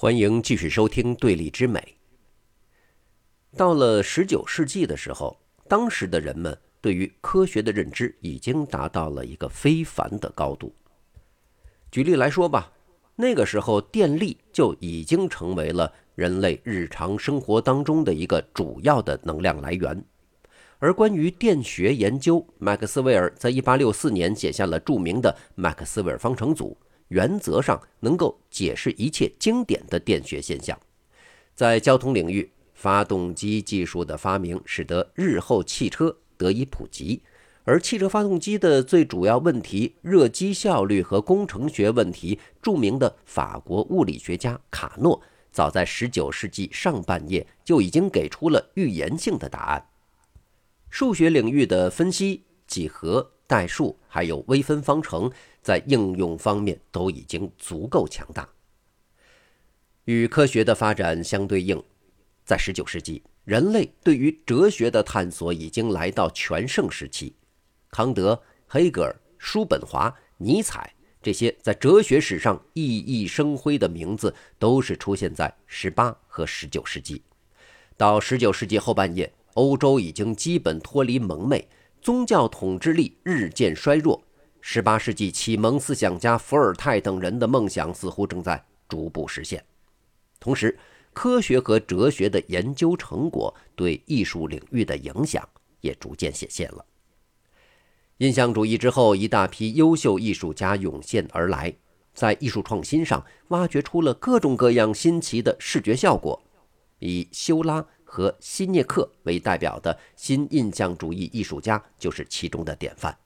[0.00, 1.80] 欢迎继续收听《对立之美》。
[3.58, 5.36] 到了十九世纪的时候，
[5.66, 10.72] 当时的人们对于科学的认知已经达到了一个非凡的高度。
[11.90, 12.72] 举例来说吧，
[13.16, 20.00] 那个时候电力就已经成为了人类日常生活当中的一个主要的能量来源。
[20.78, 26.78] 而关于电学研究，麦克斯韦尔在一八六四年写下了著名的麦克斯韦尔方程组。
[27.08, 30.78] 原则上能够解释一切经典的电学现象。
[31.54, 37.22] 在交通领域，发动机技术的发明使得日后汽车得以普及。
[37.64, 45.20] 而汽车发动机的最主要问题——热机效率和工程学问题，著名的法国物理学家卡诺
[45.52, 49.86] 早在19世纪上半叶就已经给出了预言性的答案。
[50.88, 55.28] 数学领域的分析、几何、代数还有微分方程。
[55.60, 58.48] 在应用方面都已经足够强大。
[60.06, 61.82] 与科学的发展相对应，
[62.42, 67.34] 在十九世纪，人类对于哲学的探索已经来到全盛时期。
[67.90, 77.20] 康德、黑格尔、叔本华、尼采这些在哲学史上熠熠生辉的名字，都是出现在十八和十九世纪。
[77.98, 81.68] 到十九世纪后半叶，欧洲已经基本脱离蒙昧，
[82.00, 84.22] 宗教统治力日渐衰弱。
[84.60, 89.64] 十八世纪启蒙思想家伏尔泰等人的梦想似乎正在逐步实现，
[90.40, 90.76] 同时，
[91.12, 95.48] 科学和哲学的研究成果对艺术领域的影响
[95.80, 96.84] 也逐渐显现了。
[98.18, 101.72] 印象主义之后，一大批优秀艺术家涌现而来，
[102.14, 106.42] 在艺术创新上挖掘出了各种各样新奇的视觉效果。
[106.98, 113.16] 以修拉和希涅克为代表的新印象主义艺术家就是其中的典范。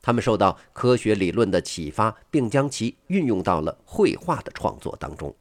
[0.00, 5.34] 他们受到科学理论的启发，并将其运用到了绘画的创作当中。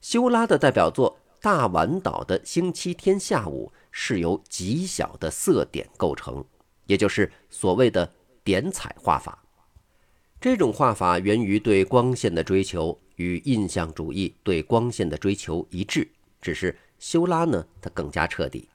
[0.00, 6.44] 修拉的代表作《大丸岛的星期天下午》是由极小的色点构成，
[6.86, 8.10] 也就是所谓的
[8.42, 9.44] 点彩画法。
[10.40, 16.08] 这种画法源于对光线的追求，与印象主义对光线的追求一致，
[16.40, 18.68] 只是修拉呢，它更加彻底。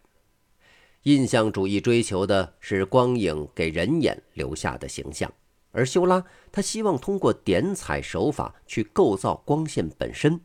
[1.03, 5.31] 印象主义追求的是光影给人眼留下的形象，
[5.71, 6.21] 而修拉
[6.51, 10.41] 他希望通过点彩手法去构造光线本身。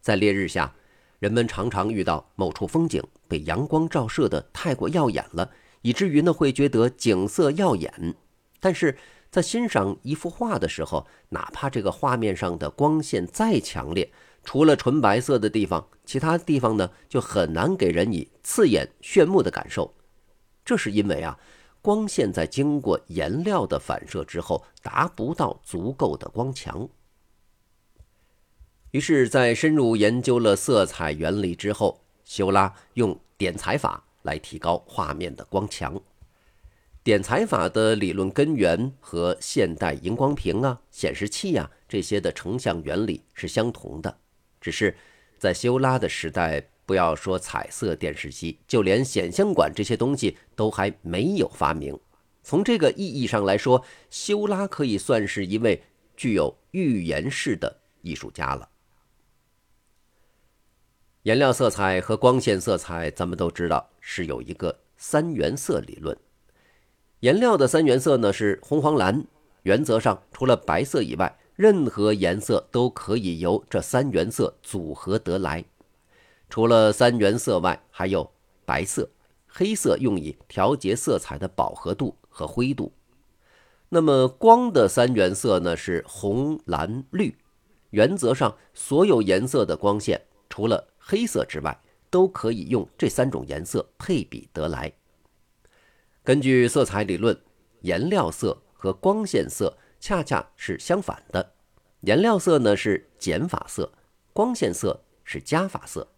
[0.00, 0.74] 在烈日下，
[1.18, 5.50] 人们常常遇到某处风景被阳光照射的太过耀眼了，
[5.82, 8.14] 以至于呢会觉得景色耀眼。
[8.58, 8.96] 但是
[9.30, 14.10] 在欣赏一幅画的时候，哪怕这个画面上的光线再强烈，
[14.44, 19.94] 除了纯白色的地方，其他地方呢就很难给人以刺眼炫目的感受。
[20.64, 21.38] 这是因为啊，
[21.82, 26.88] 光线在经过颜料的反射之后，达不到足够的光强。
[28.92, 36.00] 于是，在深入研究了色彩原理之后，修拉用点彩法来提高画面的光强。
[37.02, 44.18] 点彩法的理论根源和现代荧光屏啊、显示器啊这些的成像原理是相同的。
[44.68, 44.94] 只是
[45.38, 51.98] 在修拉的时代，不要说彩色电视机，就连显像管这些东西都还没有发明。
[52.42, 55.82] 从这个意义上来说，修拉可以算是一位
[56.18, 58.68] 具有预言式的艺术家了。
[61.22, 66.14] 颜料色彩和光线色彩，咱们都知道是有一个三原色理论。
[67.20, 69.24] 颜料的三原色呢是红、黄、蓝，
[69.62, 71.37] 原则上除了白色以外。
[71.58, 75.64] 任何颜色都可以由这三原色组合得来。
[76.48, 78.30] 除了三原色外，还有
[78.64, 79.10] 白色、
[79.48, 82.92] 黑色，用以调节色彩的饱和度和灰度。
[83.88, 85.76] 那么光的三原色呢？
[85.76, 87.36] 是红、蓝、绿。
[87.90, 91.76] 原则上，所有颜色的光线，除了黑色之外，
[92.08, 94.92] 都可以用这三种颜色配比得来。
[96.22, 97.36] 根据色彩理论，
[97.80, 99.76] 颜料色和光线色。
[100.00, 101.54] 恰恰是相反的，
[102.00, 103.92] 颜料色呢是减法色，
[104.32, 106.08] 光线色是加法色。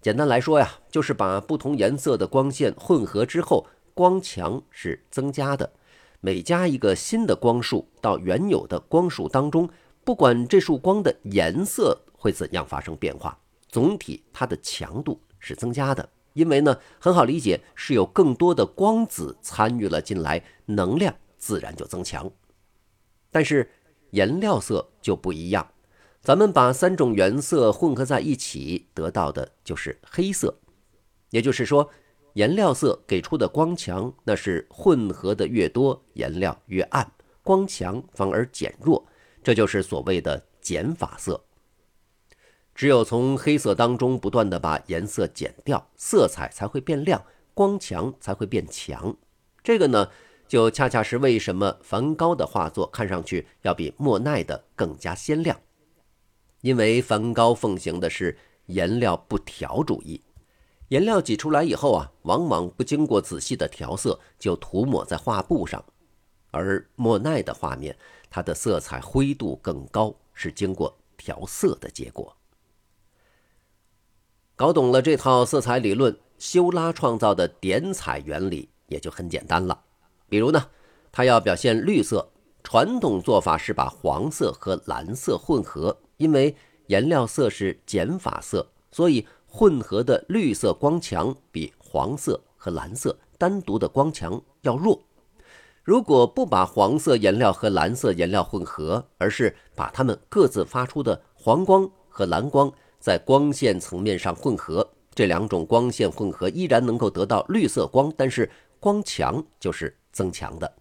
[0.00, 5.72] 简单来说呀，就是把不同颜色的光线混合之后，光强是增加的。
[6.20, 9.68] 每加一个新的光束到原有的光束当中，
[10.04, 13.38] 不管这束光的颜色会怎样发生变化，
[13.68, 16.08] 总体它的强度是增加的。
[16.34, 22.30] 因为呢，很好理解，是有更多的光子参与了进来，能量自然就增强。
[23.30, 23.70] 但是
[24.10, 25.72] 颜料色就不一样，
[26.22, 30.58] 咱们把三种原色混合在一起，得到的就是黑色。
[31.30, 31.90] 也就是说，
[32.34, 37.12] 颜料色给出的光强，那是混合的越多，颜料越暗，
[37.42, 39.06] 光强反而减弱，
[39.42, 41.44] 这就是所谓的减法色。
[42.74, 47.24] 只有从黑色当中不断的把颜色减掉，色彩才会变亮，
[47.54, 49.16] 光强才会变强。
[49.62, 50.10] 这个呢，
[50.48, 55.60] 就恰恰是为什么梵高的画作看上去要比莫奈的更加鲜亮，
[56.60, 60.22] 因为梵高奉行的是颜料不调主义，
[60.88, 65.84] 颜料挤出来以后啊，往往不经过仔细的调色就涂抹在画布上，
[66.50, 67.96] 而莫奈的画面，
[68.30, 72.36] 它的色彩灰度更高，是经过调色的结果。
[74.54, 79.82] 搞懂了这套色彩理论，修拉创造的点彩原理也就很简单了。
[80.28, 80.66] 比如呢，
[81.10, 82.28] 它要表现绿色，
[82.62, 86.54] 传统做法是把黄色和蓝色混合，因为
[86.86, 95.00] 颜料色是减法色，所以混合的绿色光强比黄色和蓝色单独的光强要弱。
[95.82, 102.72] 如果不把黄色颜料和蓝色颜料混合，而是把它们各自发出的黄光和蓝光。
[102.98, 108.50] 在光线层面上混合，这两种光线混合依然能够得到绿色光，但是
[108.80, 110.76] 光强就是增强的。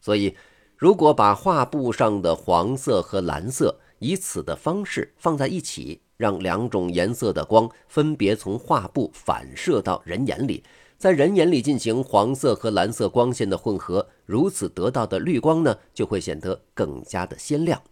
[0.00, 0.36] 所以，
[0.76, 10.62] 如果把画布上的黄色和蓝色以此的方式放在一起，让两种颜色的光分别从画布反射到人眼里，
[10.96, 17.82] 在人眼里进行黄色和蓝色光线的混合，如此得到的绿光呢，就会显得更加的鲜亮。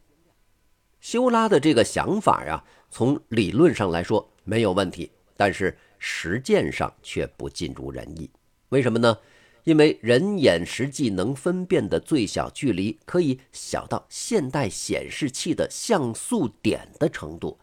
[1.01, 2.63] 修拉的这个想法呀。
[2.95, 8.31] 从理论上来说没有问题，但是实践上却不尽如人意。
[8.69, 9.17] 为什么呢？
[9.65, 17.59] 因为人眼实际能分辨的最小距离可以小到现代显示器的像素点的程度，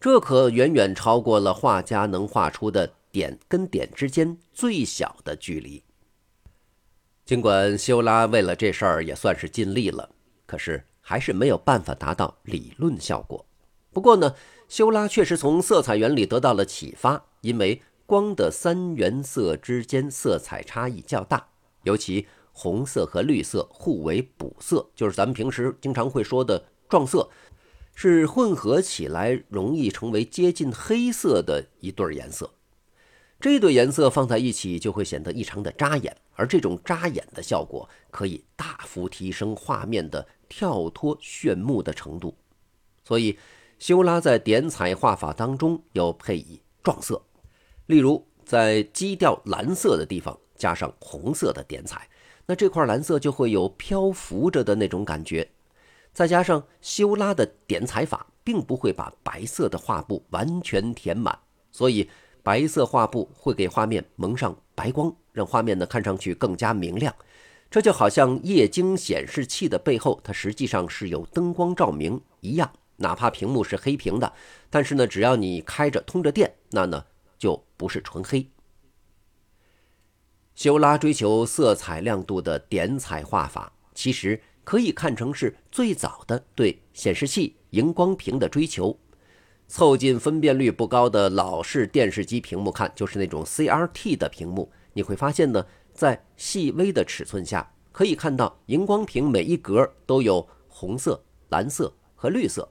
[0.00, 5.82] 这可远远超过了画家能画出的点跟点之间最小的距离。
[7.24, 10.10] 尽管修拉为了这事儿也算是尽力了，
[10.46, 13.44] 可是还是没有办法达到理论效果。
[13.92, 14.34] 不过呢。
[14.68, 21.48] 修拉确实从色彩原理得到了启发，因为光的三原色之间色彩差异较大，
[21.84, 27.28] 尤其红色和绿色互为补色，就是咱们平时经常会说的撞色，
[27.94, 32.50] 是混合起来容易成为接近黑色的一对颜色。
[33.40, 42.34] 这对颜色放在一起就会显得异常的扎眼，而这种扎眼的效果可以大幅提升画面的跳脱炫目的程度，
[43.04, 43.38] 所以。
[43.78, 47.20] 修拉在点彩画法当中要配以撞色，
[47.86, 52.08] 例如在基调蓝色的地方加上红色的点彩，
[52.46, 55.48] 那这块蓝色就会有漂浮着的那种感觉。
[56.12, 61.38] 再加上修拉的点彩法并不会把白色的画布完全填满，
[61.70, 62.08] 所以
[62.42, 67.14] 白色画布会给画面蒙上白光，让画面呢看上去更加明亮。
[67.70, 72.70] 这就好像液晶显示器的背后，它实际上是有灯光照明一样。
[72.96, 74.30] 哪怕屏幕是黑屏的，
[74.68, 77.04] 但是呢，只要你开着通着电，那呢
[77.42, 78.48] 就不是纯黑。
[80.54, 88.96] 修拉追求色彩亮度的点彩画法，其实可以看成是最早的对显示器荧光屏的追求。
[89.66, 102.70] 凑近分辨率不高的老式电视机屏幕看，就是那种 CRT 的屏幕，你会发现呢，在细微的尺寸下，可以看到荧光屏每一格都有红色、蓝色和绿色。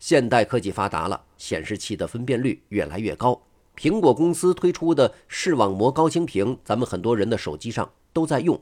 [0.00, 3.40] 现代科技发达了，显示器的分辨率越来越高。
[3.76, 8.60] 苹果公司推出的视网膜高清屏，咱们很多人的手机上都在用。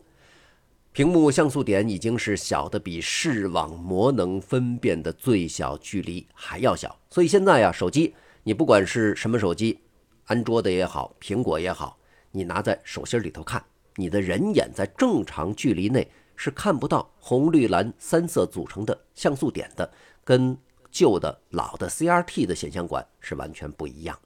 [0.92, 6.98] 屏幕像素点已经是小的比视网膜能分辨的最小距离还要小。
[7.10, 9.80] 所以现在呀，手机你不管是什么手机，
[10.26, 11.98] 安卓的也好，苹果也好，
[12.32, 13.64] 你拿在手心里头看，
[13.96, 19.90] 你的人眼在正常距离内是看不到红绿蓝三色组成的像素点的，
[20.24, 20.58] 跟。
[20.94, 24.16] 旧的老的 CRT 的显像管是完全不一样。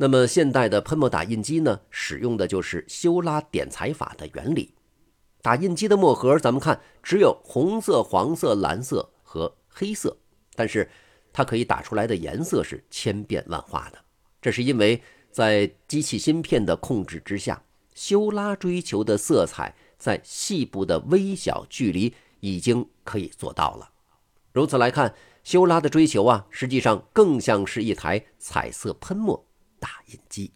[0.00, 4.74] 那么现代的喷墨打印机呢，使用的就是修拉点彩法的原理。
[5.42, 10.16] 打印机的墨盒，咱们看只有红色、黄色、蓝色和黑色，
[10.54, 10.88] 但是
[11.32, 13.98] 它可以打出来的颜色是千变万化的。
[14.40, 15.02] 这是因为
[15.32, 17.60] 在机器芯片的控制之下，
[17.94, 23.90] 修拉追求的色彩在细部的微小距离已经可以做到了。
[24.52, 25.14] 如此来看。
[25.44, 29.46] 修拉的追求啊，实际上更像是一台彩色喷墨
[29.78, 30.52] 打印机。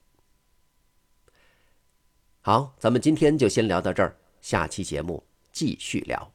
[2.40, 6.32] 好，咱们今天就先聊到这儿，下期节目继续聊，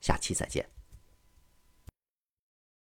[0.00, 0.73] 下期再见。